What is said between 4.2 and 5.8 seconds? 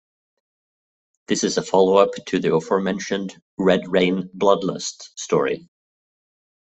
Blood Lust" story.